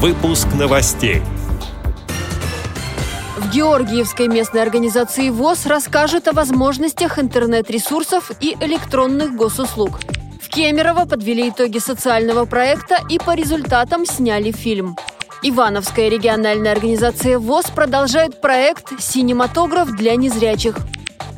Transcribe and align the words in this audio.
Выпуск 0.00 0.46
новостей. 0.56 1.22
В 3.36 3.50
Георгиевской 3.52 4.28
местной 4.28 4.62
организации 4.62 5.28
ВОЗ 5.28 5.66
расскажет 5.66 6.28
о 6.28 6.32
возможностях 6.32 7.18
интернет-ресурсов 7.18 8.30
и 8.40 8.56
электронных 8.60 9.34
госуслуг. 9.34 9.98
В 10.40 10.48
Кемерово 10.50 11.04
подвели 11.04 11.48
итоги 11.48 11.78
социального 11.78 12.44
проекта 12.44 12.98
и 13.10 13.18
по 13.18 13.34
результатам 13.34 14.06
сняли 14.06 14.52
фильм. 14.52 14.96
Ивановская 15.42 16.08
региональная 16.08 16.70
организация 16.70 17.40
ВОЗ 17.40 17.64
продолжает 17.74 18.40
проект 18.40 19.00
«Синематограф 19.00 19.90
для 19.96 20.14
незрячих». 20.14 20.76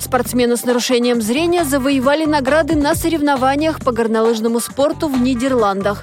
Спортсмены 0.00 0.56
с 0.56 0.64
нарушением 0.64 1.22
зрения 1.22 1.62
завоевали 1.62 2.24
награды 2.24 2.74
на 2.74 2.96
соревнованиях 2.96 3.78
по 3.78 3.92
горнолыжному 3.92 4.58
спорту 4.58 5.06
в 5.06 5.16
Нидерландах. 5.16 6.02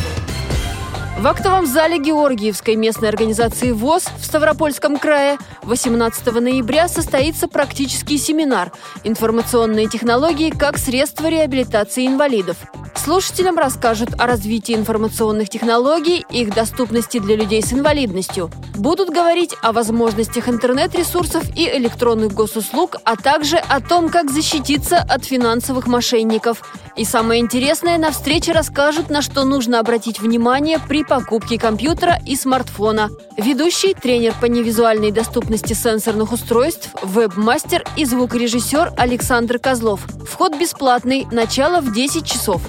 В 1.21 1.27
актовом 1.27 1.67
зале 1.67 1.99
Георгиевской 1.99 2.75
местной 2.75 3.09
организации 3.09 3.69
ВОЗ 3.69 4.07
в 4.17 4.25
Ставропольском 4.25 4.97
крае 4.97 5.37
18 5.61 6.25
ноября 6.33 6.87
состоится 6.87 7.47
практический 7.47 8.17
семинар 8.17 8.71
«Информационные 9.03 9.87
технологии 9.87 10.49
как 10.49 10.79
средство 10.79 11.27
реабилитации 11.27 12.07
инвалидов». 12.07 12.57
Слушателям 12.95 13.57
расскажут 13.57 14.09
о 14.19 14.25
развитии 14.25 14.75
информационных 14.75 15.49
технологий, 15.49 16.25
их 16.31 16.53
доступности 16.55 17.19
для 17.19 17.35
людей 17.35 17.61
с 17.61 17.71
инвалидностью. 17.71 18.49
Будут 18.75 19.09
говорить 19.09 19.55
о 19.61 19.73
возможностях 19.73 20.49
интернет-ресурсов 20.49 21.43
и 21.55 21.67
электронных 21.67 22.33
госуслуг, 22.33 22.95
а 23.03 23.15
также 23.15 23.57
о 23.57 23.79
том, 23.79 24.09
как 24.09 24.31
защититься 24.31 24.97
от 24.97 25.23
финансовых 25.25 25.85
мошенников. 25.85 26.63
И 26.95 27.05
самое 27.05 27.41
интересное, 27.41 27.97
на 27.97 28.11
встрече 28.11 28.51
расскажут, 28.51 29.09
на 29.09 29.21
что 29.21 29.45
нужно 29.45 29.79
обратить 29.79 30.19
внимание 30.19 30.79
при 30.79 31.03
покупке 31.03 31.57
компьютера 31.57 32.19
и 32.25 32.35
смартфона. 32.35 33.09
Ведущий, 33.37 33.93
тренер 33.93 34.33
по 34.39 34.45
невизуальной 34.45 35.11
доступности 35.11 35.73
сенсорных 35.73 36.33
устройств, 36.33 36.89
веб-мастер 37.01 37.83
и 37.95 38.05
звукорежиссер 38.05 38.93
Александр 38.97 39.59
Козлов. 39.59 40.05
Вход 40.27 40.57
бесплатный, 40.57 41.25
начало 41.31 41.81
в 41.81 41.93
10 41.93 42.25
часов. 42.25 42.61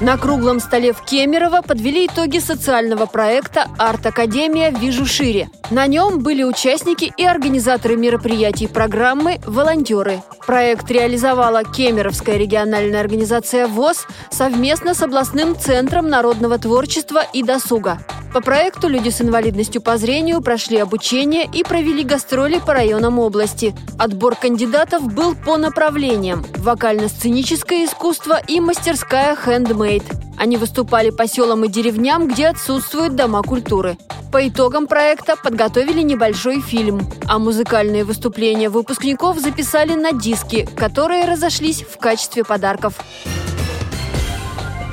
На 0.00 0.18
круглом 0.18 0.58
столе 0.58 0.92
в 0.92 1.02
Кемерово 1.02 1.62
подвели 1.62 2.06
итоги 2.06 2.38
социального 2.38 3.06
проекта 3.06 3.68
«Арт-академия. 3.78 4.72
Вижу 4.72 5.06
шире». 5.06 5.48
На 5.70 5.86
нем 5.86 6.18
были 6.18 6.42
участники 6.42 7.12
и 7.16 7.24
организаторы 7.24 7.96
мероприятий 7.96 8.66
программы 8.66 9.38
«Волонтеры». 9.46 10.20
Проект 10.46 10.90
реализовала 10.90 11.62
Кемеровская 11.62 12.36
региональная 12.36 13.00
организация 13.00 13.68
ВОЗ 13.68 14.06
совместно 14.30 14.94
с 14.94 15.02
областным 15.02 15.56
центром 15.56 16.08
народного 16.08 16.58
творчества 16.58 17.22
и 17.32 17.42
досуга. 17.44 17.98
По 18.34 18.40
проекту 18.40 18.88
люди 18.88 19.10
с 19.10 19.20
инвалидностью 19.20 19.80
по 19.80 19.96
зрению 19.96 20.40
прошли 20.40 20.78
обучение 20.78 21.48
и 21.50 21.62
провели 21.62 22.02
гастроли 22.02 22.58
по 22.58 22.74
районам 22.74 23.20
области. 23.20 23.76
Отбор 23.96 24.34
кандидатов 24.34 25.04
был 25.04 25.36
по 25.36 25.56
направлениям– 25.56 26.44
вокально-сценическое 26.56 27.84
искусство 27.84 28.40
и 28.48 28.58
мастерская 28.58 29.36
«Хэндмейд». 29.36 30.02
Они 30.36 30.56
выступали 30.56 31.10
по 31.10 31.28
селам 31.28 31.64
и 31.64 31.68
деревням, 31.68 32.26
где 32.26 32.48
отсутствуют 32.48 33.14
дома 33.14 33.40
культуры. 33.42 33.96
По 34.32 34.48
итогам 34.48 34.88
проекта 34.88 35.36
подготовили 35.36 36.02
небольшой 36.02 36.60
фильм, 36.60 37.08
а 37.28 37.38
музыкальные 37.38 38.02
выступления 38.02 38.68
выпускников 38.68 39.38
записали 39.38 39.94
на 39.94 40.10
диски, 40.10 40.68
которые 40.76 41.26
разошлись 41.26 41.82
в 41.82 41.98
качестве 41.98 42.42
подарков. 42.42 42.94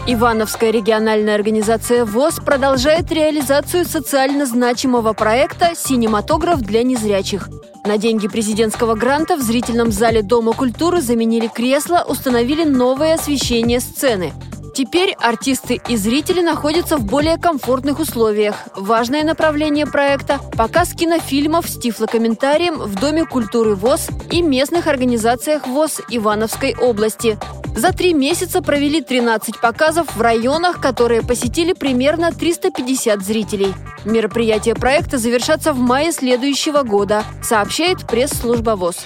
Ивановская 0.07 0.71
региональная 0.71 1.35
организация 1.35 2.05
ВОЗ 2.05 2.39
продолжает 2.44 3.11
реализацию 3.11 3.85
социально 3.85 4.47
значимого 4.47 5.13
проекта 5.13 5.73
«Синематограф 5.75 6.62
для 6.62 6.81
незрячих». 6.81 7.50
На 7.85 8.00
деньги 8.00 8.28
президентского 8.28 8.95
гранта 8.95 9.35
в 9.35 9.41
зрительном 9.41 9.91
зале 9.91 10.23
Дома 10.23 10.53
культуры 10.53 11.01
заменили 11.01 11.47
кресла, 11.47 12.03
установили 12.07 12.63
новое 12.63 13.13
освещение 13.13 13.79
сцены. 13.79 14.34
Теперь 14.73 15.16
артисты 15.19 15.79
и 15.88 15.95
зрители 15.95 16.41
находятся 16.41 16.97
в 16.97 17.06
более 17.06 17.38
комфортных 17.38 18.00
условиях. 18.00 18.56
Важное 18.75 19.23
направление 19.23 19.85
проекта– 19.85 20.39
показ 20.57 20.94
кинофильмов 20.94 21.69
с 21.69 21.78
тифлокомментарием 21.78 22.79
в 22.79 22.95
Доме 22.95 23.25
культуры 23.25 23.75
ВОЗ 23.75 24.07
и 24.31 24.41
местных 24.41 24.88
организациях 24.88 25.68
ВОЗ 25.68 26.01
Ивановской 26.09 26.75
области. 26.75 27.38
За 27.75 27.93
три 27.93 28.13
месяца 28.13 28.61
провели 28.61 29.01
13 29.01 29.59
показов 29.59 30.15
в 30.15 30.21
районах, 30.21 30.81
которые 30.81 31.21
посетили 31.21 31.73
примерно 31.73 32.31
350 32.31 33.21
зрителей. 33.21 33.73
Мероприятия 34.03 34.75
проекта 34.75 35.17
завершатся 35.17 35.73
в 35.73 35.79
мае 35.79 36.11
следующего 36.11 36.83
года, 36.83 37.23
сообщает 37.41 38.05
пресс-служба 38.07 38.71
ВОЗ. 38.71 38.97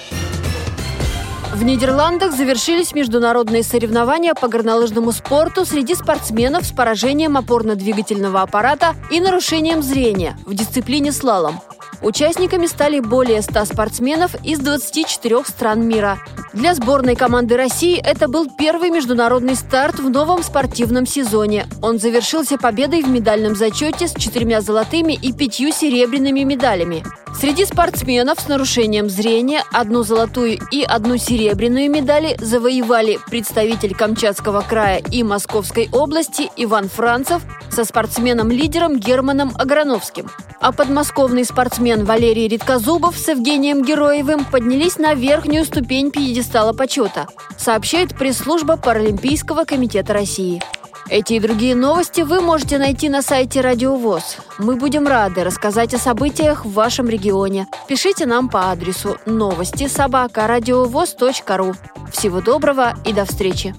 В 1.54 1.64
Нидерландах 1.64 2.34
завершились 2.34 2.94
международные 2.94 3.64
соревнования 3.64 4.34
по 4.34 4.50
горнолыжному 4.50 5.14
спорту 5.14 5.66
среди 5.66 5.96
спортсменов 5.96 6.66
с 6.66 6.72
поражением 6.72 7.38
опорно-двигательного 7.38 8.42
аппарата 8.42 8.96
и 9.10 9.22
нарушением 9.22 9.82
зрения 9.82 10.38
в 10.46 10.54
дисциплине 10.54 11.14
слалом. 11.14 11.62
Участниками 12.02 12.66
стали 12.66 13.00
более 13.00 13.42
100 13.42 13.66
спортсменов 13.66 14.36
из 14.44 14.60
24 14.60 15.46
стран 15.46 15.88
мира. 15.88 16.20
Для 16.56 16.74
сборной 16.74 17.18
команды 17.18 17.58
России 17.58 18.00
это 18.02 18.30
был 18.30 18.50
первый 18.50 18.90
международный 18.90 19.56
старт 19.56 20.00
в 20.00 20.10
новом 20.10 20.42
спортивном 20.42 21.06
сезоне. 21.06 21.68
Он 21.82 22.00
завершился 22.00 22.58
победой 22.58 23.04
в 23.04 23.10
медальном 23.10 23.56
зачете 23.56 24.08
с 24.08 24.14
четырьмя 24.14 24.62
золотыми 24.62 25.20
и 25.22 25.34
пятью 25.34 25.74
серебряными 25.74 26.44
медалями. 26.44 27.04
Среди 27.38 27.66
спортсменов 27.66 28.40
с 28.40 28.48
нарушением 28.48 29.10
зрения 29.10 29.64
одну 29.74 30.04
золотую 30.04 30.58
и 30.72 30.84
одну 30.84 31.18
серебряную 31.18 31.92
медали 31.92 32.38
завоевали 32.40 33.20
представитель 33.30 33.94
Камчатского 33.94 34.62
края 34.62 35.04
и 35.12 35.24
Московской 35.24 35.90
области 35.92 36.50
Иван 36.56 36.88
Францев 36.88 37.42
со 37.76 37.84
спортсменом-лидером 37.84 38.98
Германом 38.98 39.52
Аграновским. 39.58 40.32
А 40.62 40.72
подмосковный 40.72 41.44
спортсмен 41.44 42.06
Валерий 42.06 42.48
Редкозубов 42.48 43.18
с 43.18 43.28
Евгением 43.28 43.84
Героевым 43.84 44.46
поднялись 44.46 44.98
на 44.98 45.14
верхнюю 45.14 45.66
ступень 45.66 46.10
пьедестала 46.10 46.72
почета, 46.72 47.28
сообщает 47.58 48.18
пресс-служба 48.18 48.78
Паралимпийского 48.78 49.66
комитета 49.66 50.14
России. 50.14 50.64
Эти 51.10 51.34
и 51.34 51.40
другие 51.40 51.76
новости 51.76 52.22
вы 52.22 52.40
можете 52.40 52.78
найти 52.78 53.10
на 53.10 53.22
сайте 53.22 53.60
Радио 53.60 53.96
ВОЗ. 53.96 54.38
Мы 54.58 54.76
будем 54.76 55.06
рады 55.06 55.44
рассказать 55.44 55.94
о 55.94 56.00
событиях 56.00 56.66
в 56.66 56.72
вашем 56.72 57.10
регионе. 57.10 57.68
Пишите 57.88 58.26
нам 58.26 58.48
по 58.50 58.72
адресу 58.72 59.18
новости 59.26 59.88
собака 59.88 60.48
ру. 60.48 61.76
Всего 62.12 62.42
доброго 62.42 62.96
и 63.06 63.12
до 63.12 63.26
встречи! 63.26 63.76